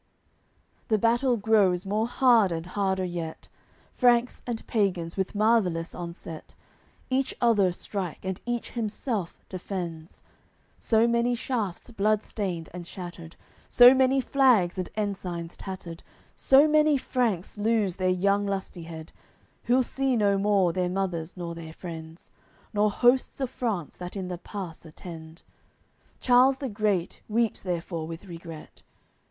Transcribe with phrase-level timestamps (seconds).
[0.01, 3.47] CIX The battle grows more hard and harder yet,
[3.93, 6.55] Franks and pagans, with marvellous onset,
[7.11, 10.23] Each other strike and each himself defends.
[10.79, 13.35] So many shafts bloodstained and shattered,
[13.69, 16.01] So many flags and ensigns tattered;
[16.35, 19.11] So many Franks lose their young lustihead,
[19.65, 22.31] Who'll see no more their mothers nor their friends,
[22.73, 25.43] Nor hosts of France, that in the pass attend.
[26.19, 28.81] Charles the Great weeps therefor with regret.